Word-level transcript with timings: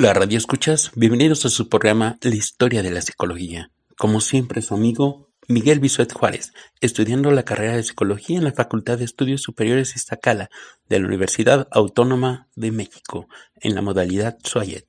Hola 0.00 0.14
Radio 0.14 0.38
Escuchas, 0.38 0.92
bienvenidos 0.94 1.44
a 1.44 1.48
su 1.48 1.68
programa 1.68 2.18
La 2.20 2.36
Historia 2.36 2.84
de 2.84 2.92
la 2.92 3.02
Psicología. 3.02 3.72
Como 3.96 4.20
siempre 4.20 4.62
su 4.62 4.74
amigo 4.74 5.28
Miguel 5.48 5.80
Bisuet 5.80 6.12
Juárez, 6.12 6.52
estudiando 6.80 7.32
la 7.32 7.42
carrera 7.42 7.74
de 7.74 7.82
Psicología 7.82 8.38
en 8.38 8.44
la 8.44 8.52
Facultad 8.52 8.98
de 8.98 9.04
Estudios 9.04 9.42
Superiores 9.42 9.96
Iztacala 9.96 10.50
de 10.88 11.00
la 11.00 11.08
Universidad 11.08 11.66
Autónoma 11.72 12.46
de 12.54 12.70
México, 12.70 13.26
en 13.56 13.74
la 13.74 13.82
modalidad 13.82 14.38
SUAYET. 14.44 14.86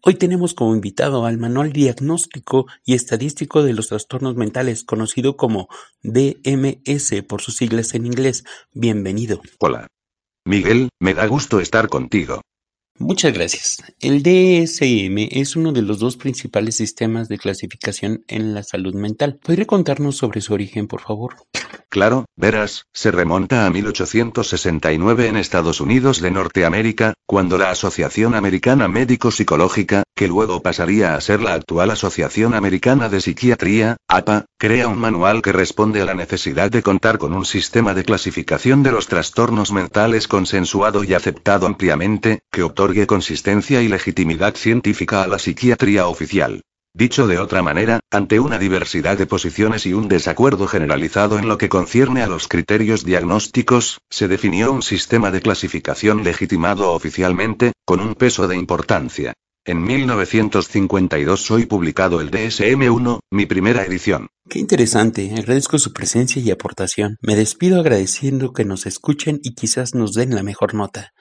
Hoy 0.00 0.14
tenemos 0.14 0.54
como 0.54 0.76
invitado 0.76 1.26
al 1.26 1.38
Manual 1.38 1.72
Diagnóstico 1.72 2.66
y 2.84 2.94
Estadístico 2.94 3.64
de 3.64 3.72
los 3.72 3.88
Trastornos 3.88 4.36
Mentales, 4.36 4.84
conocido 4.84 5.36
como 5.36 5.66
DMS 6.04 7.20
por 7.26 7.42
sus 7.42 7.56
siglas 7.56 7.94
en 7.94 8.06
inglés. 8.06 8.44
Bienvenido. 8.72 9.42
Hola. 9.58 9.88
Miguel, 10.44 10.88
me 11.00 11.14
da 11.14 11.26
gusto 11.26 11.58
estar 11.58 11.88
contigo. 11.88 12.42
Muchas 12.98 13.34
gracias. 13.34 13.82
El 14.00 14.22
DSM 14.22 15.28
es 15.30 15.56
uno 15.56 15.72
de 15.72 15.82
los 15.82 15.98
dos 15.98 16.16
principales 16.16 16.76
sistemas 16.76 17.28
de 17.28 17.36
clasificación 17.36 18.24
en 18.28 18.54
la 18.54 18.62
salud 18.62 18.94
mental. 18.94 19.38
¿Podría 19.42 19.66
contarnos 19.66 20.16
sobre 20.16 20.40
su 20.40 20.54
origen, 20.54 20.86
por 20.88 21.02
favor? 21.02 21.34
Claro, 21.92 22.24
verás, 22.36 22.86
se 22.94 23.10
remonta 23.10 23.66
a 23.66 23.70
1869 23.70 25.28
en 25.28 25.36
Estados 25.36 25.78
Unidos 25.78 26.22
de 26.22 26.30
Norteamérica, 26.30 27.12
cuando 27.26 27.58
la 27.58 27.68
Asociación 27.68 28.34
Americana 28.34 28.88
Médico-Psicológica, 28.88 30.02
que 30.16 30.26
luego 30.26 30.62
pasaría 30.62 31.14
a 31.14 31.20
ser 31.20 31.42
la 31.42 31.52
actual 31.52 31.90
Asociación 31.90 32.54
Americana 32.54 33.10
de 33.10 33.20
Psiquiatría, 33.20 33.98
APA, 34.08 34.46
crea 34.58 34.88
un 34.88 35.00
manual 35.00 35.42
que 35.42 35.52
responde 35.52 36.00
a 36.00 36.06
la 36.06 36.14
necesidad 36.14 36.70
de 36.70 36.82
contar 36.82 37.18
con 37.18 37.34
un 37.34 37.44
sistema 37.44 37.92
de 37.92 38.04
clasificación 38.04 38.82
de 38.82 38.92
los 38.92 39.06
trastornos 39.06 39.70
mentales 39.70 40.28
consensuado 40.28 41.04
y 41.04 41.12
aceptado 41.12 41.66
ampliamente, 41.66 42.40
que 42.50 42.62
otorgue 42.62 43.06
consistencia 43.06 43.82
y 43.82 43.88
legitimidad 43.88 44.54
científica 44.54 45.22
a 45.22 45.26
la 45.26 45.38
psiquiatría 45.38 46.06
oficial. 46.06 46.62
Dicho 46.94 47.26
de 47.26 47.38
otra 47.38 47.62
manera, 47.62 48.00
ante 48.10 48.38
una 48.38 48.58
diversidad 48.58 49.16
de 49.16 49.26
posiciones 49.26 49.86
y 49.86 49.94
un 49.94 50.08
desacuerdo 50.08 50.66
generalizado 50.66 51.38
en 51.38 51.48
lo 51.48 51.56
que 51.56 51.70
concierne 51.70 52.22
a 52.22 52.26
los 52.26 52.48
criterios 52.48 53.02
diagnósticos, 53.02 54.00
se 54.10 54.28
definió 54.28 54.70
un 54.70 54.82
sistema 54.82 55.30
de 55.30 55.40
clasificación 55.40 56.22
legitimado 56.22 56.92
oficialmente, 56.92 57.72
con 57.86 58.00
un 58.00 58.14
peso 58.14 58.46
de 58.46 58.58
importancia. 58.58 59.32
En 59.64 59.82
1952 59.82 61.40
soy 61.40 61.64
publicado 61.64 62.20
el 62.20 62.30
DSM-1, 62.30 63.20
mi 63.30 63.46
primera 63.46 63.86
edición. 63.86 64.26
Qué 64.50 64.58
interesante, 64.58 65.32
agradezco 65.34 65.78
su 65.78 65.94
presencia 65.94 66.42
y 66.42 66.50
aportación. 66.50 67.16
Me 67.22 67.36
despido 67.36 67.80
agradeciendo 67.80 68.52
que 68.52 68.66
nos 68.66 68.84
escuchen 68.84 69.38
y 69.42 69.54
quizás 69.54 69.94
nos 69.94 70.12
den 70.12 70.34
la 70.34 70.42
mejor 70.42 70.74
nota. 70.74 71.12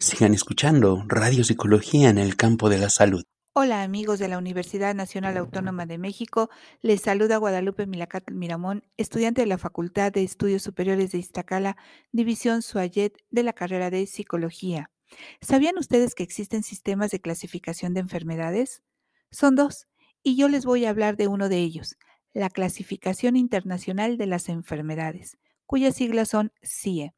Sigan 0.00 0.34
escuchando 0.34 1.04
Radio 1.06 1.44
Psicología 1.44 2.08
en 2.08 2.18
el 2.18 2.34
campo 2.34 2.68
de 2.68 2.78
la 2.78 2.90
salud. 2.90 3.22
Hola 3.52 3.82
amigos 3.82 4.20
de 4.20 4.28
la 4.28 4.38
Universidad 4.38 4.94
Nacional 4.94 5.36
Autónoma 5.36 5.84
de 5.84 5.98
México, 5.98 6.50
les 6.82 7.00
saluda 7.00 7.36
Guadalupe 7.36 7.84
Milacatl 7.84 8.32
Miramón, 8.32 8.84
estudiante 8.96 9.40
de 9.40 9.48
la 9.48 9.58
Facultad 9.58 10.12
de 10.12 10.22
Estudios 10.22 10.62
Superiores 10.62 11.10
de 11.10 11.18
Iztacala, 11.18 11.76
División 12.12 12.62
Suayet 12.62 13.16
de 13.30 13.42
la 13.42 13.52
carrera 13.52 13.90
de 13.90 14.06
Psicología. 14.06 14.92
¿Sabían 15.40 15.78
ustedes 15.78 16.14
que 16.14 16.22
existen 16.22 16.62
sistemas 16.62 17.10
de 17.10 17.20
clasificación 17.20 17.92
de 17.92 17.98
enfermedades? 18.00 18.84
Son 19.32 19.56
dos, 19.56 19.88
y 20.22 20.36
yo 20.36 20.46
les 20.46 20.64
voy 20.64 20.84
a 20.84 20.90
hablar 20.90 21.16
de 21.16 21.26
uno 21.26 21.48
de 21.48 21.58
ellos, 21.58 21.96
la 22.32 22.50
Clasificación 22.50 23.34
Internacional 23.34 24.16
de 24.16 24.26
las 24.26 24.48
Enfermedades, 24.48 25.38
cuyas 25.66 25.96
siglas 25.96 26.28
son 26.28 26.52
CIE. 26.62 27.14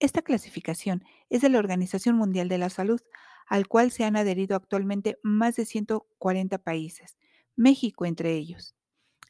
Esta 0.00 0.22
clasificación 0.22 1.04
es 1.28 1.42
de 1.42 1.50
la 1.50 1.58
Organización 1.58 2.16
Mundial 2.16 2.48
de 2.48 2.56
la 2.56 2.70
Salud, 2.70 3.02
al 3.46 3.68
cual 3.68 3.90
se 3.90 4.04
han 4.04 4.16
adherido 4.16 4.56
actualmente 4.56 5.18
más 5.22 5.56
de 5.56 5.66
140 5.66 6.58
países, 6.58 7.16
México 7.56 8.06
entre 8.06 8.34
ellos. 8.34 8.74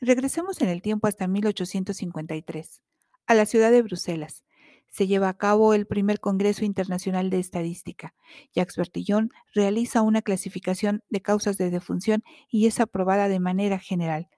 Regresemos 0.00 0.60
en 0.60 0.68
el 0.68 0.82
tiempo 0.82 1.06
hasta 1.06 1.28
1853, 1.28 2.82
a 3.26 3.34
la 3.34 3.46
ciudad 3.46 3.70
de 3.70 3.82
Bruselas. 3.82 4.44
Se 4.88 5.06
lleva 5.06 5.28
a 5.28 5.36
cabo 5.36 5.74
el 5.74 5.86
primer 5.86 6.20
Congreso 6.20 6.64
Internacional 6.64 7.30
de 7.30 7.40
Estadística. 7.40 8.14
Jacques 8.54 8.76
Bertillon 8.76 9.30
realiza 9.52 10.02
una 10.02 10.22
clasificación 10.22 11.02
de 11.08 11.20
causas 11.20 11.56
de 11.58 11.70
defunción 11.70 12.22
y 12.48 12.66
es 12.66 12.80
aprobada 12.80 13.28
de 13.28 13.40
manera 13.40 13.78
general. 13.78 14.28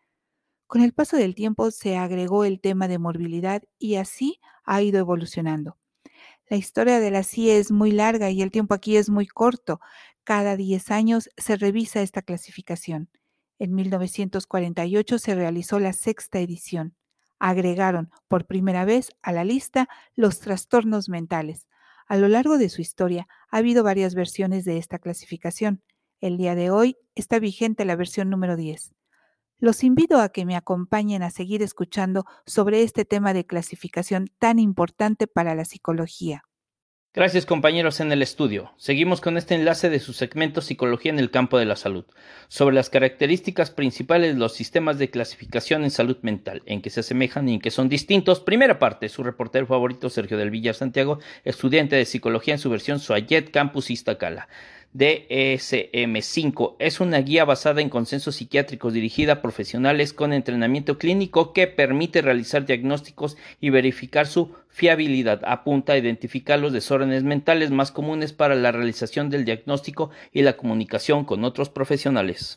Con 0.67 0.83
el 0.83 0.93
paso 0.93 1.17
del 1.17 1.35
tiempo 1.35 1.71
se 1.71 1.97
agregó 1.97 2.45
el 2.45 2.61
tema 2.61 2.89
de 2.89 2.99
morbilidad 2.99 3.63
y 3.79 3.97
así 3.97 4.41
ha 4.65 4.83
ido 4.83 4.99
evolucionando. 4.99 5.77
La 6.49 6.57
historia 6.57 7.01
de 7.01 7.11
la 7.11 7.25
CIE 7.25 7.59
es 7.59 7.73
muy 7.73 7.91
larga 7.91 8.31
y 8.31 8.41
el 8.41 8.53
tiempo 8.53 8.75
aquí 8.75 8.97
es 8.97 9.11
muy 9.11 9.27
corto. 9.27 9.81
Cada 10.23 10.57
10 10.57 10.93
años 10.93 11.29
se 11.37 11.57
revisa 11.57 12.03
esta 12.03 12.23
clasificación. 12.23 13.09
En 13.59 13.75
1948 13.75 15.19
se 15.19 15.35
realizó 15.35 15.81
la 15.81 15.93
sexta 15.93 16.39
edición. 16.39 16.95
Agregaron 17.41 18.11
por 18.29 18.47
primera 18.47 18.85
vez 18.85 19.11
a 19.23 19.33
la 19.33 19.43
lista 19.43 19.89
los 20.15 20.39
trastornos 20.39 21.09
mentales. 21.09 21.67
A 22.07 22.17
lo 22.17 22.29
largo 22.29 22.59
de 22.59 22.69
su 22.69 22.81
historia 22.81 23.27
ha 23.51 23.57
habido 23.57 23.83
varias 23.83 24.15
versiones 24.15 24.65
de 24.65 24.79
esta 24.79 25.01
clasificación. 25.01 25.83
El 26.21 26.37
día 26.37 26.55
de 26.55 26.71
hoy 26.71 26.97
está 27.17 27.41
vigente 27.41 27.85
la 27.85 27.97
versión 27.97 28.31
número 28.31 28.57
10. 28.57 28.95
Los 29.59 29.85
invito 29.85 30.19
a 30.19 30.29
que 30.29 30.45
me 30.45 30.55
acompañen 30.55 31.23
a 31.23 31.31
seguir 31.31 31.63
escuchando 31.63 32.27
sobre 32.45 32.83
este 32.83 33.07
tema 33.07 33.33
de 33.33 33.47
clasificación 33.47 34.29
tan 34.39 34.59
importante 34.59 35.27
para 35.27 35.55
la 35.55 35.65
psicología. 35.65 36.43
Gracias 37.15 37.47
compañeros 37.47 38.01
en 38.01 38.13
el 38.13 38.21
estudio. 38.21 38.73
Seguimos 38.77 39.23
con 39.23 39.39
este 39.39 39.55
enlace 39.55 39.89
de 39.89 40.01
su 40.01 40.13
segmento 40.13 40.61
Psicología 40.61 41.11
en 41.11 41.19
el 41.19 41.31
campo 41.31 41.57
de 41.57 41.65
la 41.65 41.77
salud, 41.77 42.05
sobre 42.49 42.75
las 42.75 42.91
características 42.91 43.71
principales 43.71 44.35
de 44.35 44.39
los 44.39 44.53
sistemas 44.53 44.99
de 44.99 45.09
clasificación 45.09 45.85
en 45.85 45.91
salud 45.91 46.19
mental, 46.21 46.63
en 46.67 46.83
que 46.83 46.91
se 46.91 47.01
asemejan 47.01 47.49
y 47.49 47.55
en 47.55 47.61
que 47.63 47.71
son 47.71 47.89
distintos. 47.89 48.41
Primera 48.41 48.79
parte, 48.79 49.09
su 49.09 49.23
reportero 49.23 49.67
favorito 49.67 50.11
Sergio 50.11 50.37
del 50.37 50.51
Villar 50.51 50.75
Santiago, 50.75 51.19
estudiante 51.45 51.97
de 51.97 52.05
psicología 52.05 52.53
en 52.53 52.61
su 52.61 52.69
versión 52.69 52.99
Suayet 52.99 53.51
Campus 53.51 53.91
Iztacala. 53.91 54.49
DSM-5 54.97 56.77
es 56.79 57.01
una 57.01 57.19
guía 57.19 57.45
basada 57.45 57.83
en 57.83 57.91
consensos 57.91 58.37
psiquiátricos 58.37 58.95
dirigida 58.95 59.35
a 59.35 59.43
profesionales 59.43 60.15
con 60.15 60.33
entrenamiento 60.33 60.97
clínico 60.97 61.53
que 61.53 61.67
permite 61.67 62.23
realizar 62.23 62.65
diagnósticos 62.65 63.37
y 63.61 63.69
verificar 63.69 64.27
su 64.27 64.55
fiabilidad. 64.71 65.43
Apunta 65.45 65.93
a 65.93 65.99
identificar 65.99 66.59
los 66.59 66.73
desórdenes 66.73 67.25
mentales 67.25 67.71
más 67.71 67.93
comunes 67.93 68.33
para 68.33 68.55
la 68.55 68.73
realización 68.73 69.29
del 69.29 69.45
diagnóstico 69.45 70.11
y 70.33 70.41
la 70.43 70.57
comunicación 70.57 71.27
con 71.27 71.45
otros 71.45 71.69
profesionales. 71.69 72.57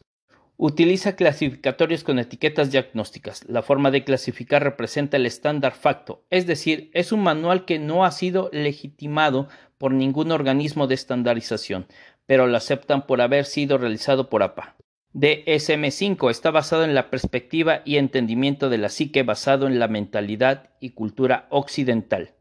Utiliza 0.55 1.15
clasificatorios 1.15 2.03
con 2.03 2.19
etiquetas 2.19 2.71
diagnósticas. 2.71 3.45
La 3.47 3.61
forma 3.61 3.91
de 3.91 4.03
clasificar 4.03 4.63
representa 4.63 5.17
el 5.17 5.25
estándar 5.25 5.73
facto, 5.73 6.25
es 6.29 6.47
decir, 6.47 6.89
es 6.93 7.11
un 7.11 7.21
manual 7.21 7.65
que 7.65 7.79
no 7.79 8.03
ha 8.05 8.11
sido 8.11 8.49
legitimado 8.51 9.47
por 9.77 9.93
ningún 9.93 10.31
organismo 10.33 10.87
de 10.87 10.95
estandarización, 10.95 11.87
pero 12.29 12.45
lo 12.45 12.57
aceptan 12.57 13.07
por 13.07 13.21
haber 13.21 13.45
sido 13.45 13.79
realizado 13.79 14.29
por 14.29 14.43
APA. 14.43 14.75
DSM-5 15.15 16.29
está 16.29 16.51
basado 16.51 16.83
en 16.83 16.93
la 16.93 17.09
perspectiva 17.09 17.81
y 17.85 17.97
entendimiento 17.97 18.69
de 18.69 18.77
la 18.77 18.89
psique 18.89 19.23
basado 19.23 19.65
en 19.65 19.79
la 19.79 19.87
mentalidad 19.87 20.69
y 20.79 20.91
cultura 20.91 21.47
occidental. 21.49 22.35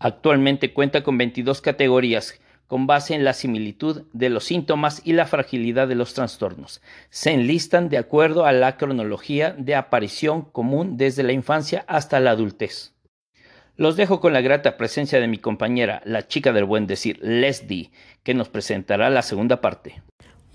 Actualmente 0.00 0.72
cuenta 0.72 1.04
con 1.04 1.18
22 1.18 1.60
categorías 1.60 2.40
con 2.66 2.88
base 2.88 3.14
en 3.14 3.22
la 3.22 3.32
similitud 3.32 4.06
de 4.12 4.28
los 4.28 4.42
síntomas 4.42 5.02
y 5.04 5.12
la 5.12 5.26
fragilidad 5.26 5.86
de 5.86 5.94
los 5.94 6.14
trastornos. 6.14 6.82
Se 7.08 7.30
enlistan 7.30 7.90
de 7.90 7.98
acuerdo 7.98 8.44
a 8.44 8.50
la 8.50 8.76
cronología 8.76 9.52
de 9.56 9.76
aparición 9.76 10.42
común 10.42 10.96
desde 10.96 11.22
la 11.22 11.32
infancia 11.32 11.84
hasta 11.86 12.18
la 12.18 12.32
adultez. 12.32 12.92
Los 13.76 13.96
dejo 13.96 14.20
con 14.20 14.34
la 14.34 14.42
grata 14.42 14.76
presencia 14.76 15.18
de 15.18 15.28
mi 15.28 15.38
compañera, 15.38 16.02
la 16.04 16.28
chica 16.28 16.52
del 16.52 16.66
buen 16.66 16.86
decir, 16.86 17.18
Leslie, 17.22 17.90
que 18.22 18.34
nos 18.34 18.50
presentará 18.50 19.08
la 19.08 19.22
segunda 19.22 19.62
parte. 19.62 20.02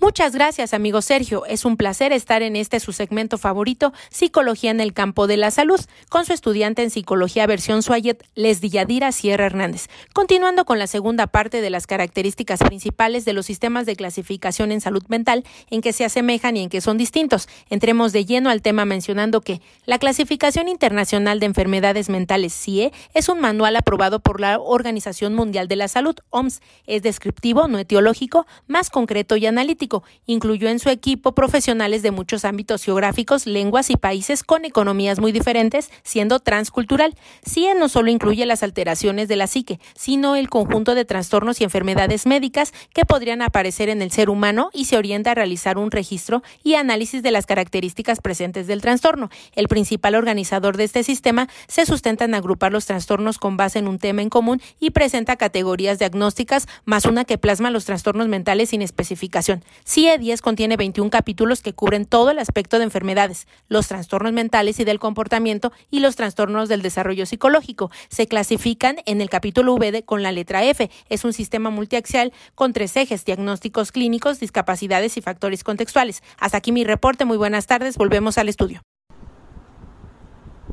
Muchas 0.00 0.32
gracias, 0.32 0.74
amigo 0.74 1.02
Sergio. 1.02 1.44
Es 1.44 1.64
un 1.64 1.76
placer 1.76 2.12
estar 2.12 2.42
en 2.42 2.54
este 2.54 2.78
su 2.78 2.92
segmento 2.92 3.36
favorito, 3.36 3.92
Psicología 4.10 4.70
en 4.70 4.78
el 4.78 4.92
campo 4.92 5.26
de 5.26 5.36
la 5.36 5.50
salud, 5.50 5.80
con 6.08 6.24
su 6.24 6.32
estudiante 6.32 6.84
en 6.84 6.90
Psicología 6.90 7.48
versión 7.48 7.82
Suayet, 7.82 8.24
Leslie 8.36 8.70
Yadira 8.70 9.10
Sierra 9.10 9.46
Hernández. 9.46 9.88
Continuando 10.12 10.64
con 10.66 10.78
la 10.78 10.86
segunda 10.86 11.26
parte 11.26 11.60
de 11.60 11.70
las 11.70 11.88
características 11.88 12.60
principales 12.60 13.24
de 13.24 13.32
los 13.32 13.46
sistemas 13.46 13.86
de 13.86 13.96
clasificación 13.96 14.70
en 14.70 14.80
salud 14.80 15.02
mental, 15.08 15.44
en 15.68 15.80
que 15.80 15.92
se 15.92 16.04
asemejan 16.04 16.56
y 16.56 16.62
en 16.62 16.68
que 16.68 16.80
son 16.80 16.96
distintos. 16.96 17.48
Entremos 17.68 18.12
de 18.12 18.24
lleno 18.24 18.50
al 18.50 18.62
tema 18.62 18.84
mencionando 18.84 19.40
que 19.40 19.60
la 19.84 19.98
Clasificación 19.98 20.68
Internacional 20.68 21.40
de 21.40 21.46
Enfermedades 21.46 22.08
Mentales, 22.08 22.54
CIE, 22.54 22.92
es 23.14 23.28
un 23.28 23.40
manual 23.40 23.74
aprobado 23.74 24.20
por 24.20 24.40
la 24.40 24.60
Organización 24.60 25.34
Mundial 25.34 25.66
de 25.66 25.74
la 25.74 25.88
Salud, 25.88 26.14
OMS. 26.30 26.60
Es 26.86 27.02
descriptivo, 27.02 27.66
no 27.66 27.80
etiológico, 27.80 28.46
más 28.68 28.90
concreto 28.90 29.36
y 29.36 29.46
analítico 29.46 29.87
Incluyó 30.26 30.68
en 30.68 30.78
su 30.78 30.90
equipo 30.90 31.32
profesionales 31.32 32.02
de 32.02 32.10
muchos 32.10 32.44
ámbitos 32.44 32.84
geográficos, 32.84 33.46
lenguas 33.46 33.90
y 33.90 33.96
países 33.96 34.42
con 34.42 34.64
economías 34.64 35.18
muy 35.18 35.32
diferentes, 35.32 35.90
siendo 36.02 36.40
transcultural. 36.40 37.14
CIE 37.48 37.74
no 37.74 37.88
solo 37.88 38.10
incluye 38.10 38.46
las 38.46 38.62
alteraciones 38.62 39.28
de 39.28 39.36
la 39.36 39.46
psique, 39.46 39.80
sino 39.94 40.36
el 40.36 40.48
conjunto 40.48 40.94
de 40.94 41.04
trastornos 41.04 41.60
y 41.60 41.64
enfermedades 41.64 42.26
médicas 42.26 42.72
que 42.92 43.04
podrían 43.04 43.42
aparecer 43.42 43.88
en 43.88 44.02
el 44.02 44.10
ser 44.10 44.30
humano 44.30 44.70
y 44.72 44.84
se 44.84 44.96
orienta 44.96 45.32
a 45.32 45.34
realizar 45.34 45.78
un 45.78 45.90
registro 45.90 46.42
y 46.62 46.74
análisis 46.74 47.22
de 47.22 47.30
las 47.30 47.46
características 47.46 48.20
presentes 48.20 48.66
del 48.66 48.80
trastorno. 48.80 49.30
El 49.54 49.68
principal 49.68 50.14
organizador 50.14 50.76
de 50.76 50.84
este 50.84 51.02
sistema 51.02 51.48
se 51.66 51.86
sustenta 51.86 52.24
en 52.24 52.34
agrupar 52.34 52.72
los 52.72 52.86
trastornos 52.86 53.38
con 53.38 53.56
base 53.56 53.78
en 53.78 53.88
un 53.88 53.98
tema 53.98 54.22
en 54.22 54.28
común 54.28 54.60
y 54.80 54.90
presenta 54.90 55.36
categorías 55.36 55.98
diagnósticas 55.98 56.66
más 56.84 57.04
una 57.04 57.24
que 57.24 57.38
plasma 57.38 57.70
los 57.70 57.84
trastornos 57.84 58.28
mentales 58.28 58.70
sin 58.70 58.82
especificación. 58.82 59.64
CIE 59.84 60.18
10 60.18 60.42
contiene 60.42 60.76
21 60.76 61.10
capítulos 61.10 61.62
que 61.62 61.72
cubren 61.72 62.06
todo 62.06 62.30
el 62.30 62.38
aspecto 62.38 62.78
de 62.78 62.84
enfermedades, 62.84 63.46
los 63.68 63.88
trastornos 63.88 64.32
mentales 64.32 64.80
y 64.80 64.84
del 64.84 64.98
comportamiento 64.98 65.72
y 65.90 66.00
los 66.00 66.16
trastornos 66.16 66.68
del 66.68 66.82
desarrollo 66.82 67.26
psicológico. 67.26 67.90
Se 68.08 68.26
clasifican 68.26 68.96
en 69.06 69.20
el 69.20 69.30
capítulo 69.30 69.74
V 69.74 70.02
con 70.04 70.22
la 70.22 70.32
letra 70.32 70.64
F. 70.64 70.90
Es 71.08 71.24
un 71.24 71.32
sistema 71.32 71.70
multiaxial 71.70 72.32
con 72.54 72.72
tres 72.72 72.96
ejes, 72.96 73.24
diagnósticos 73.24 73.92
clínicos, 73.92 74.40
discapacidades 74.40 75.16
y 75.16 75.20
factores 75.20 75.64
contextuales. 75.64 76.22
Hasta 76.38 76.58
aquí 76.58 76.72
mi 76.72 76.84
reporte. 76.84 77.24
Muy 77.24 77.36
buenas 77.36 77.66
tardes. 77.66 77.96
Volvemos 77.96 78.38
al 78.38 78.48
estudio. 78.48 78.82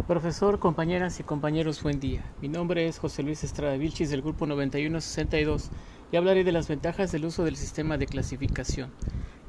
Profesor, 0.08 0.60
compañeras 0.60 1.20
y 1.20 1.24
compañeros, 1.24 1.82
buen 1.82 2.00
día. 2.00 2.24
Mi 2.40 2.48
nombre 2.48 2.88
es 2.88 3.00
José 3.00 3.24
Luis 3.24 3.44
Estrada 3.44 3.76
Vilchis 3.76 4.12
del 4.12 4.22
grupo 4.22 4.46
9162 4.46 5.72
hablaré 6.18 6.44
de 6.44 6.52
las 6.52 6.68
ventajas 6.68 7.12
del 7.12 7.26
uso 7.26 7.44
del 7.44 7.56
sistema 7.56 7.98
de 7.98 8.06
clasificación, 8.06 8.92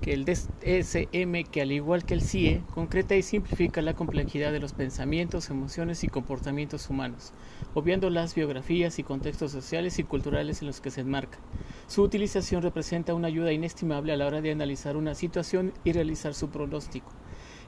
que 0.01 0.13
el 0.13 0.25
DSM, 0.25 1.45
que 1.51 1.63
al 1.63 1.73
igual 1.73 2.05
que 2.05 2.15
el 2.15 2.23
CIE, 2.23 2.63
concreta 2.75 3.17
y 3.17 3.23
simplifica 3.23 3.83
la 3.83 3.95
complejidad 3.95 4.53
de 4.53 4.61
los 4.61 4.73
pensamientos, 4.73 5.51
emociones 5.51 6.05
y 6.05 6.09
comportamientos 6.09 6.89
humanos, 6.91 7.33
obviando 7.75 8.11
las 8.11 8.35
biografías 8.35 8.99
y 8.99 9.03
contextos 9.03 9.53
sociales 9.53 9.99
y 9.99 10.05
culturales 10.05 10.61
en 10.61 10.69
los 10.69 10.81
que 10.81 10.91
se 10.91 11.01
enmarca. 11.01 11.39
Su 11.87 12.03
utilización 12.03 12.63
representa 12.63 13.15
una 13.15 13.29
ayuda 13.29 13.53
inestimable 13.53 14.13
a 14.13 14.17
la 14.17 14.27
hora 14.27 14.41
de 14.41 14.53
analizar 14.53 14.97
una 14.97 15.15
situación 15.15 15.73
y 15.85 15.93
realizar 15.93 16.35
su 16.35 16.51
pronóstico. 16.51 17.16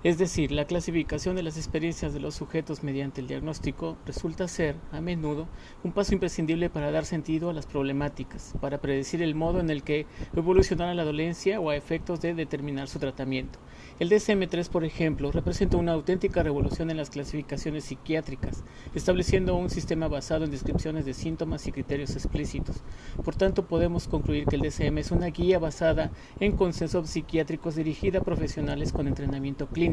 Es 0.04 0.16
decir, 0.16 0.52
la 0.52 0.64
clasificación 0.64 1.34
de 1.34 1.42
las 1.42 1.56
experiencias 1.56 2.14
de 2.14 2.20
los 2.20 2.36
sujetos 2.36 2.84
mediante 2.84 3.20
el 3.20 3.26
diagnóstico 3.26 3.96
resulta 4.06 4.46
ser, 4.46 4.76
a 4.92 5.00
menudo, 5.00 5.48
un 5.82 5.90
paso 5.90 6.14
imprescindible 6.14 6.70
para 6.70 6.92
dar 6.92 7.04
sentido 7.04 7.50
a 7.50 7.52
las 7.52 7.66
problemáticas, 7.66 8.54
para 8.60 8.80
predecir 8.80 9.22
el 9.22 9.34
modo 9.34 9.58
en 9.58 9.70
el 9.70 9.82
que 9.82 10.06
evolucionará 10.36 10.94
la 10.94 11.02
dolencia 11.02 11.58
o 11.58 11.70
a 11.70 11.76
efectos 11.76 12.20
de 12.20 12.34
determinar 12.34 12.86
su 12.86 13.00
tratamiento. 13.00 13.58
El 13.98 14.08
DSM-3, 14.10 14.68
por 14.68 14.84
ejemplo, 14.84 15.32
representa 15.32 15.76
una 15.76 15.94
auténtica 15.94 16.44
revolución 16.44 16.92
en 16.92 16.96
las 16.96 17.10
clasificaciones 17.10 17.82
psiquiátricas, 17.84 18.62
estableciendo 18.94 19.56
un 19.56 19.68
sistema 19.68 20.06
basado 20.06 20.44
en 20.44 20.52
descripciones 20.52 21.06
de 21.06 21.14
síntomas 21.14 21.66
y 21.66 21.72
criterios 21.72 22.14
explícitos. 22.14 22.84
Por 23.24 23.34
tanto, 23.34 23.66
podemos 23.66 24.06
concluir 24.06 24.46
que 24.46 24.54
el 24.54 24.62
DSM 24.62 24.98
es 24.98 25.10
una 25.10 25.26
guía 25.26 25.58
basada 25.58 26.12
en 26.38 26.56
consensos 26.56 27.10
psiquiátricos 27.10 27.74
dirigida 27.74 28.20
a 28.20 28.24
profesionales 28.24 28.92
con 28.92 29.08
entrenamiento 29.08 29.66
clínico, 29.66 29.87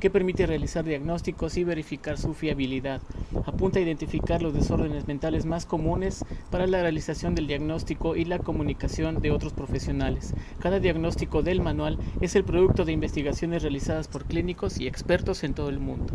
que 0.00 0.10
permite 0.10 0.46
realizar 0.46 0.84
diagnósticos 0.84 1.56
y 1.56 1.64
verificar 1.64 2.18
su 2.18 2.34
fiabilidad. 2.34 3.00
Apunta 3.46 3.78
a 3.78 3.82
identificar 3.82 4.42
los 4.42 4.54
desórdenes 4.54 5.06
mentales 5.08 5.46
más 5.46 5.66
comunes 5.66 6.24
para 6.50 6.66
la 6.66 6.82
realización 6.82 7.34
del 7.34 7.46
diagnóstico 7.46 8.16
y 8.16 8.24
la 8.24 8.38
comunicación 8.38 9.20
de 9.20 9.30
otros 9.30 9.52
profesionales. 9.52 10.34
Cada 10.60 10.80
diagnóstico 10.80 11.42
del 11.42 11.60
manual 11.60 11.98
es 12.20 12.36
el 12.36 12.44
producto 12.44 12.84
de 12.84 12.92
investigación 12.92 13.48
realizadas 13.52 14.08
por 14.08 14.26
clínicos 14.26 14.78
y 14.78 14.86
expertos 14.86 15.44
en 15.44 15.54
todo 15.54 15.68
el 15.68 15.78
mundo. 15.78 16.12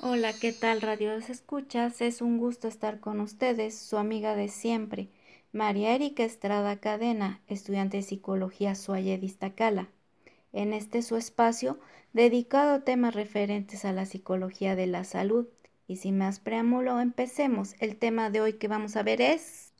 Hola, 0.00 0.32
¿qué 0.32 0.52
tal 0.52 0.80
Radio 0.80 1.12
Escuchas? 1.12 2.00
Es 2.00 2.22
un 2.22 2.38
gusto 2.38 2.68
estar 2.68 3.00
con 3.00 3.20
ustedes, 3.20 3.76
su 3.76 3.96
amiga 3.96 4.36
de 4.36 4.48
siempre, 4.48 5.08
María 5.52 5.94
Erika 5.94 6.24
Estrada 6.24 6.76
Cadena, 6.76 7.40
estudiante 7.48 7.96
de 7.96 8.02
Psicología 8.04 8.74
Suaye 8.74 9.18
Distacala. 9.18 9.88
En 10.52 10.72
este 10.72 11.02
su 11.02 11.16
espacio, 11.16 11.78
dedicado 12.12 12.74
a 12.74 12.84
temas 12.84 13.14
referentes 13.14 13.84
a 13.84 13.92
la 13.92 14.06
psicología 14.06 14.76
de 14.76 14.86
la 14.86 15.04
salud. 15.04 15.46
Y 15.86 15.96
sin 15.96 16.18
más 16.18 16.40
preámbulo, 16.40 17.00
empecemos. 17.00 17.74
El 17.80 17.96
tema 17.96 18.30
de 18.30 18.40
hoy 18.40 18.54
que 18.54 18.68
vamos 18.68 18.96
a 18.96 19.02
ver 19.02 19.20
es... 19.20 19.72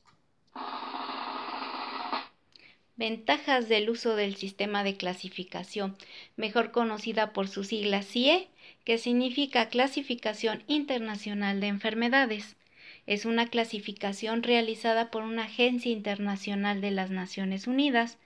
Ventajas 2.95 3.69
del 3.69 3.89
uso 3.89 4.17
del 4.17 4.35
sistema 4.35 4.83
de 4.83 4.97
clasificación, 4.97 5.95
mejor 6.35 6.71
conocida 6.71 7.31
por 7.31 7.47
su 7.47 7.63
sigla 7.63 8.01
CIE, 8.01 8.49
que 8.83 8.97
significa 8.97 9.69
Clasificación 9.69 10.63
Internacional 10.67 11.61
de 11.61 11.67
Enfermedades. 11.67 12.57
Es 13.05 13.23
una 13.23 13.47
clasificación 13.47 14.43
realizada 14.43 15.11
por 15.11 15.23
una 15.23 15.43
agencia 15.43 15.91
internacional 15.91 16.81
de 16.81 16.91
las 16.91 17.09
Naciones 17.09 17.67
Unidas. 17.67 18.17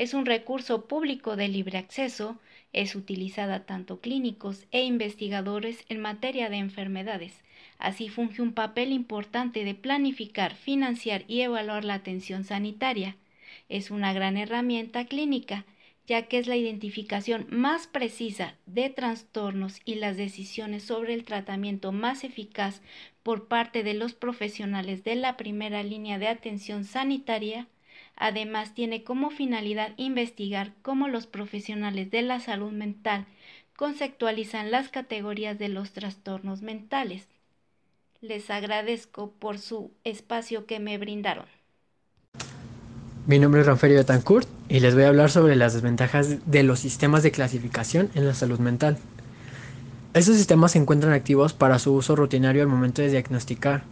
Es 0.00 0.14
un 0.14 0.24
recurso 0.24 0.86
público 0.86 1.36
de 1.36 1.48
libre 1.48 1.76
acceso. 1.76 2.38
Es 2.72 2.94
utilizada 2.94 3.66
tanto 3.66 4.00
clínicos 4.00 4.64
e 4.70 4.82
investigadores 4.84 5.84
en 5.88 6.00
materia 6.00 6.48
de 6.48 6.56
enfermedades. 6.56 7.34
Así 7.78 8.08
funge 8.08 8.40
un 8.40 8.52
papel 8.52 8.92
importante 8.92 9.64
de 9.64 9.74
planificar, 9.74 10.54
financiar 10.54 11.24
y 11.28 11.42
evaluar 11.42 11.84
la 11.84 11.94
atención 11.94 12.44
sanitaria 12.44 13.16
es 13.70 13.90
una 13.90 14.12
gran 14.12 14.36
herramienta 14.36 15.06
clínica, 15.06 15.64
ya 16.06 16.22
que 16.22 16.38
es 16.38 16.48
la 16.48 16.56
identificación 16.56 17.46
más 17.50 17.86
precisa 17.86 18.56
de 18.66 18.90
trastornos 18.90 19.80
y 19.84 19.94
las 19.94 20.16
decisiones 20.16 20.82
sobre 20.82 21.14
el 21.14 21.24
tratamiento 21.24 21.92
más 21.92 22.24
eficaz 22.24 22.82
por 23.22 23.46
parte 23.46 23.84
de 23.84 23.94
los 23.94 24.12
profesionales 24.12 25.04
de 25.04 25.14
la 25.14 25.36
primera 25.36 25.82
línea 25.84 26.18
de 26.18 26.26
atención 26.26 26.84
sanitaria. 26.84 27.68
Además, 28.20 28.74
tiene 28.74 29.02
como 29.02 29.30
finalidad 29.30 29.92
investigar 29.96 30.74
cómo 30.82 31.08
los 31.08 31.26
profesionales 31.26 32.10
de 32.10 32.20
la 32.20 32.38
salud 32.38 32.70
mental 32.70 33.24
conceptualizan 33.76 34.70
las 34.70 34.90
categorías 34.90 35.58
de 35.58 35.70
los 35.70 35.92
trastornos 35.92 36.60
mentales. 36.60 37.26
Les 38.20 38.50
agradezco 38.50 39.32
por 39.38 39.58
su 39.58 39.90
espacio 40.04 40.66
que 40.66 40.80
me 40.80 40.98
brindaron. 40.98 41.46
Mi 43.26 43.38
nombre 43.38 43.62
es 43.62 43.66
Ranferio 43.66 43.96
Betancourt 43.96 44.46
y 44.68 44.80
les 44.80 44.94
voy 44.94 45.04
a 45.04 45.08
hablar 45.08 45.30
sobre 45.30 45.56
las 45.56 45.72
desventajas 45.72 46.50
de 46.50 46.62
los 46.62 46.78
sistemas 46.78 47.22
de 47.22 47.30
clasificación 47.30 48.10
en 48.14 48.26
la 48.26 48.34
salud 48.34 48.58
mental. 48.58 48.98
Estos 50.12 50.36
sistemas 50.36 50.72
se 50.72 50.78
encuentran 50.78 51.14
activos 51.14 51.54
para 51.54 51.78
su 51.78 51.94
uso 51.94 52.16
rutinario 52.16 52.60
al 52.60 52.68
momento 52.68 53.00
de 53.00 53.08
diagnosticar, 53.08 53.84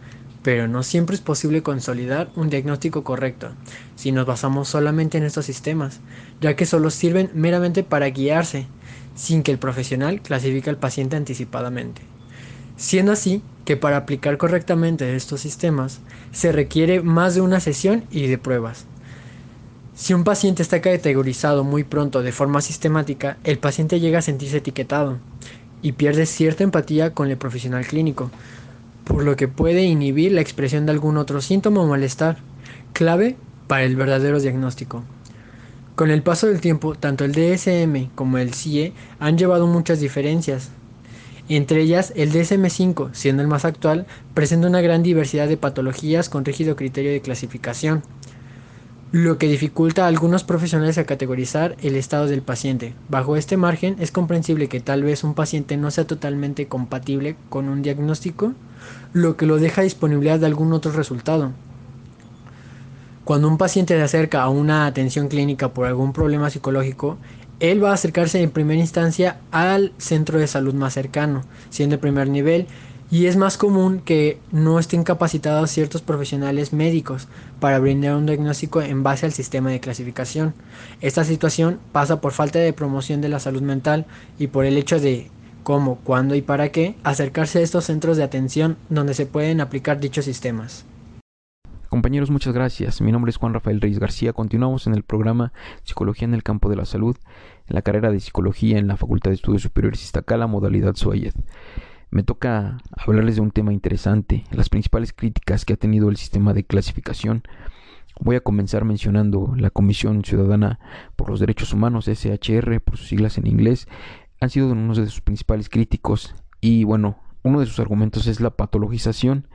pero 0.43 0.67
no 0.67 0.83
siempre 0.83 1.15
es 1.15 1.21
posible 1.21 1.63
consolidar 1.63 2.31
un 2.35 2.49
diagnóstico 2.49 3.03
correcto 3.03 3.51
si 3.95 4.11
nos 4.11 4.25
basamos 4.25 4.69
solamente 4.69 5.17
en 5.17 5.23
estos 5.23 5.45
sistemas, 5.45 5.99
ya 6.41 6.55
que 6.55 6.65
solo 6.65 6.89
sirven 6.89 7.29
meramente 7.33 7.83
para 7.83 8.09
guiarse, 8.09 8.67
sin 9.15 9.43
que 9.43 9.51
el 9.51 9.59
profesional 9.59 10.21
clasifique 10.21 10.69
al 10.69 10.77
paciente 10.77 11.17
anticipadamente. 11.17 12.01
Siendo 12.77 13.11
así 13.11 13.41
que 13.65 13.75
para 13.75 13.97
aplicar 13.97 14.37
correctamente 14.37 15.15
estos 15.15 15.41
sistemas 15.41 15.99
se 16.31 16.53
requiere 16.53 17.01
más 17.01 17.35
de 17.35 17.41
una 17.41 17.59
sesión 17.59 18.05
y 18.09 18.27
de 18.27 18.37
pruebas. 18.37 18.85
Si 19.95 20.13
un 20.13 20.23
paciente 20.23 20.61
está 20.61 20.79
categorizado 20.79 21.65
muy 21.65 21.83
pronto 21.83 22.23
de 22.23 22.31
forma 22.31 22.61
sistemática, 22.61 23.37
el 23.43 23.59
paciente 23.59 23.99
llega 23.99 24.19
a 24.19 24.21
sentirse 24.21 24.57
etiquetado 24.57 25.17
y 25.81 25.91
pierde 25.91 26.25
cierta 26.25 26.63
empatía 26.63 27.13
con 27.13 27.29
el 27.29 27.37
profesional 27.37 27.85
clínico, 27.85 28.31
por 29.09 29.23
lo 29.23 29.35
que 29.35 29.47
puede 29.47 29.85
inhibir 29.85 30.31
la 30.31 30.41
expresión 30.41 30.85
de 30.85 30.91
algún 30.91 31.17
otro 31.17 31.41
síntoma 31.41 31.81
o 31.81 31.87
malestar, 31.87 32.37
clave 32.93 33.37
para 33.65 33.83
el 33.83 33.95
verdadero 33.95 34.39
diagnóstico. 34.39 35.03
Con 35.95 36.11
el 36.11 36.21
paso 36.21 36.45
del 36.45 36.61
tiempo, 36.61 36.93
tanto 36.93 37.25
el 37.25 37.31
DSM 37.31 38.09
como 38.13 38.37
el 38.37 38.53
CIE 38.53 38.93
han 39.19 39.39
llevado 39.39 39.65
muchas 39.65 39.99
diferencias. 39.99 40.69
Entre 41.49 41.81
ellas, 41.81 42.13
el 42.15 42.31
DSM-5, 42.31 43.09
siendo 43.13 43.41
el 43.41 43.47
más 43.47 43.65
actual, 43.65 44.05
presenta 44.35 44.67
una 44.67 44.79
gran 44.79 45.01
diversidad 45.01 45.47
de 45.47 45.57
patologías 45.57 46.29
con 46.29 46.45
rígido 46.45 46.75
criterio 46.75 47.11
de 47.11 47.21
clasificación 47.21 48.03
lo 49.11 49.39
que 49.39 49.47
dificulta 49.47 50.05
a 50.05 50.07
algunos 50.07 50.43
profesionales 50.43 50.99
a 50.99 51.05
categorizar 51.05 51.75
el 51.81 51.95
estado 51.95 52.27
del 52.27 52.43
paciente. 52.43 52.93
Bajo 53.09 53.35
este 53.37 53.57
margen 53.57 53.95
es 53.99 54.11
comprensible 54.11 54.67
que 54.67 54.81
tal 54.81 55.03
vez 55.03 55.23
un 55.23 55.33
paciente 55.33 55.77
no 55.77 55.89
sea 55.89 56.05
totalmente 56.05 56.67
compatible 56.67 57.35
con 57.49 57.69
un 57.69 57.81
diagnóstico, 57.81 58.53
lo 59.13 59.35
que 59.35 59.47
lo 59.47 59.57
deja 59.57 59.81
disponibilidad 59.81 60.39
de 60.39 60.45
algún 60.45 60.73
otro 60.73 60.91
resultado. 60.91 61.53
Cuando 63.25 63.47
un 63.47 63.57
paciente 63.57 63.95
se 63.95 64.03
acerca 64.03 64.43
a 64.43 64.49
una 64.49 64.85
atención 64.85 65.27
clínica 65.27 65.73
por 65.73 65.87
algún 65.87 66.13
problema 66.13 66.51
psicológico, 66.51 67.17
él 67.59 67.83
va 67.83 67.91
a 67.91 67.95
acercarse 67.95 68.41
en 68.41 68.51
primera 68.51 68.79
instancia 68.79 69.39
al 69.51 69.91
centro 69.97 70.39
de 70.39 70.47
salud 70.47 70.73
más 70.75 70.93
cercano, 70.93 71.43
siendo 71.69 71.95
el 71.95 71.99
primer 71.99 72.29
nivel 72.29 72.67
y 73.11 73.25
es 73.25 73.37
más 73.37 73.57
común 73.57 74.01
que 74.03 74.39
no 74.51 74.79
estén 74.79 75.03
capacitados 75.03 75.71
ciertos 75.71 76.01
profesionales 76.01 76.73
médicos 76.73 77.27
para 77.59 77.79
brindar 77.79 78.15
un 78.15 78.25
diagnóstico 78.25 78.81
en 78.81 79.03
base 79.03 79.25
al 79.25 79.31
sistema 79.31 79.71
de 79.71 79.79
clasificación. 79.79 80.53
Esta 81.01 81.23
situación 81.23 81.79
pasa 81.91 82.21
por 82.21 82.33
falta 82.33 82.59
de 82.59 82.73
promoción 82.73 83.21
de 83.21 83.29
la 83.29 83.39
salud 83.39 83.61
mental 83.61 84.05
y 84.37 84.47
por 84.47 84.65
el 84.65 84.77
hecho 84.77 84.99
de 84.99 85.29
cómo, 85.63 85.97
cuándo 86.03 86.35
y 86.35 86.41
para 86.41 86.69
qué 86.69 86.95
acercarse 87.03 87.59
a 87.59 87.61
estos 87.63 87.85
centros 87.85 88.17
de 88.17 88.23
atención 88.23 88.77
donde 88.89 89.13
se 89.13 89.25
pueden 89.25 89.61
aplicar 89.61 89.99
dichos 89.99 90.25
sistemas. 90.25 90.85
Compañeros, 91.89 92.29
muchas 92.29 92.53
gracias. 92.53 93.01
Mi 93.01 93.11
nombre 93.11 93.31
es 93.31 93.37
Juan 93.37 93.55
Rafael 93.55 93.81
Reyes 93.81 93.97
García. 93.97 94.31
Continuamos 94.31 94.85
en 94.85 94.93
el 94.93 95.01
programa 95.01 95.53
Psicología 95.83 96.27
en 96.27 96.35
el 96.35 96.43
campo 96.43 96.69
de 96.69 96.75
la 96.75 96.85
salud, 96.85 97.17
en 97.67 97.75
la 97.75 97.81
carrera 97.81 98.11
de 98.11 98.19
Psicología 98.19 98.77
en 98.77 98.87
la 98.87 98.95
Facultad 98.95 99.31
de 99.31 99.35
Estudios 99.35 99.63
Superiores 99.63 100.03
Iztacala, 100.03 100.45
modalidad 100.45 100.95
SUAYED 100.95 101.33
me 102.11 102.23
toca 102.23 102.77
hablarles 102.91 103.35
de 103.35 103.41
un 103.41 103.51
tema 103.51 103.73
interesante, 103.73 104.43
las 104.51 104.69
principales 104.69 105.13
críticas 105.13 105.65
que 105.65 105.73
ha 105.73 105.77
tenido 105.77 106.09
el 106.09 106.17
sistema 106.17 106.53
de 106.53 106.63
clasificación. 106.63 107.43
Voy 108.19 108.35
a 108.35 108.41
comenzar 108.41 108.83
mencionando 108.83 109.53
la 109.55 109.69
Comisión 109.69 110.23
Ciudadana 110.23 110.79
por 111.15 111.29
los 111.29 111.39
Derechos 111.39 111.73
Humanos, 111.73 112.07
SHR, 112.07 112.81
por 112.81 112.97
sus 112.97 113.07
siglas 113.07 113.37
en 113.37 113.47
inglés, 113.47 113.87
han 114.41 114.49
sido 114.49 114.71
uno 114.71 114.95
de 114.95 115.05
sus 115.05 115.21
principales 115.21 115.69
críticos 115.69 116.35
y 116.61 116.83
bueno, 116.83 117.17
uno 117.43 117.59
de 117.59 117.65
sus 117.65 117.79
argumentos 117.79 118.27
es 118.27 118.39
la 118.39 118.51
patologización 118.51 119.47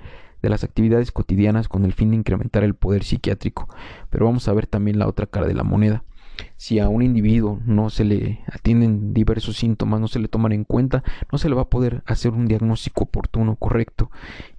de 0.43 0.51
las 0.51 0.63
actividades 0.63 1.11
cotidianas 1.11 1.69
con 1.69 1.85
el 1.85 1.95
fin 1.95 2.11
de 2.11 2.17
incrementar 2.17 2.65
el 2.65 2.75
poder 2.75 3.03
psiquiátrico. 3.03 3.69
Pero 4.11 4.27
vamos 4.27 4.47
a 4.47 4.53
ver 4.53 4.67
también 4.67 4.99
la 4.99 5.09
otra 5.09 5.27
cara 5.27 5.47
de 5.47 5.55
la 5.55 5.65
moneda 5.65 6.05
si 6.57 6.79
a 6.79 6.89
un 6.89 7.03
individuo 7.03 7.61
no 7.67 7.91
se 7.91 8.05
le 8.05 8.41
atienden 8.51 9.13
diversos 9.13 9.57
síntomas, 9.57 10.01
no 10.01 10.09
se 10.09 10.19
le 10.19 10.29
toman 10.29 10.53
en 10.53 10.65
cuenta, 10.65 11.03
no 11.31 11.39
se 11.39 11.49
le 11.49 11.55
va 11.55 11.63
a 11.63 11.71
poder 11.71 12.03
hacer 12.07 12.33
un 12.33 12.47
diagnóstico 12.47 13.05
oportuno, 13.05 13.57
correcto, 13.57 14.11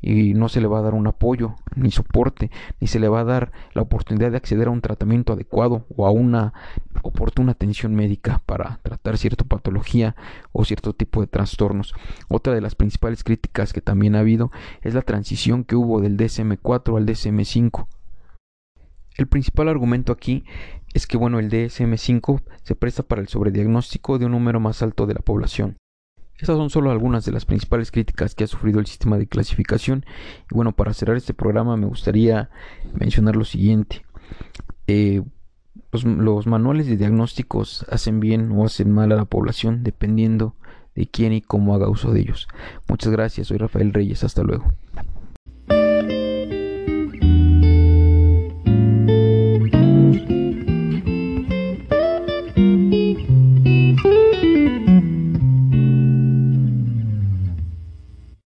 y 0.01 0.33
no 0.33 0.49
se 0.49 0.61
le 0.61 0.67
va 0.67 0.79
a 0.79 0.81
dar 0.83 0.93
un 0.93 1.07
apoyo, 1.07 1.55
ni 1.75 1.91
soporte, 1.91 2.51
ni 2.79 2.87
se 2.87 2.99
le 2.99 3.07
va 3.07 3.21
a 3.21 3.23
dar 3.23 3.51
la 3.73 3.81
oportunidad 3.81 4.31
de 4.31 4.37
acceder 4.37 4.67
a 4.67 4.71
un 4.71 4.81
tratamiento 4.81 5.33
adecuado 5.33 5.85
o 5.95 6.05
a 6.05 6.11
una 6.11 6.53
oportuna 7.01 7.53
atención 7.53 7.95
médica 7.95 8.41
para 8.45 8.79
tratar 8.83 9.17
cierta 9.17 9.43
patología 9.43 10.15
o 10.51 10.65
cierto 10.65 10.93
tipo 10.93 11.21
de 11.21 11.27
trastornos. 11.27 11.93
Otra 12.27 12.53
de 12.53 12.61
las 12.61 12.75
principales 12.75 13.23
críticas 13.23 13.73
que 13.73 13.81
también 13.81 14.15
ha 14.15 14.19
habido 14.19 14.51
es 14.81 14.93
la 14.93 15.01
transición 15.01 15.63
que 15.63 15.75
hubo 15.75 16.01
del 16.01 16.17
DSM4 16.17 16.97
al 16.97 17.05
DSM5. 17.05 17.87
El 19.17 19.27
principal 19.27 19.69
argumento 19.69 20.11
aquí 20.11 20.43
es 20.93 21.07
que 21.07 21.17
bueno, 21.17 21.39
el 21.39 21.49
DSM5 21.49 22.41
se 22.63 22.75
presta 22.75 23.03
para 23.03 23.21
el 23.21 23.27
sobrediagnóstico 23.27 24.17
de 24.17 24.25
un 24.25 24.31
número 24.31 24.59
más 24.59 24.81
alto 24.81 25.05
de 25.05 25.13
la 25.13 25.21
población. 25.21 25.77
Estas 26.37 26.57
son 26.57 26.69
solo 26.69 26.91
algunas 26.91 27.23
de 27.25 27.31
las 27.31 27.45
principales 27.45 27.91
críticas 27.91 28.35
que 28.35 28.43
ha 28.43 28.47
sufrido 28.47 28.79
el 28.79 28.85
sistema 28.87 29.17
de 29.17 29.27
clasificación. 29.27 30.05
Y 30.51 30.55
bueno, 30.55 30.73
para 30.73 30.93
cerrar 30.93 31.15
este 31.15 31.33
programa 31.33 31.77
me 31.77 31.85
gustaría 31.85 32.49
mencionar 32.93 33.37
lo 33.37 33.45
siguiente. 33.45 34.05
Eh, 34.87 35.23
los, 35.91 36.03
los, 36.03 36.45
manuales 36.45 36.87
de 36.87 36.97
diagnósticos 36.97 37.85
hacen 37.89 38.19
bien 38.19 38.51
o 38.51 38.65
hacen 38.65 38.91
mal 38.91 39.13
a 39.13 39.15
la 39.15 39.25
población 39.25 39.83
dependiendo 39.83 40.55
de 40.93 41.07
quién 41.07 41.31
y 41.31 41.41
cómo 41.41 41.73
haga 41.73 41.89
uso 41.89 42.11
de 42.11 42.21
ellos. 42.21 42.47
Muchas 42.87 43.11
gracias, 43.11 43.47
soy 43.47 43.57
Rafael 43.57 43.93
Reyes, 43.93 44.23
hasta 44.23 44.43
luego. 44.43 44.73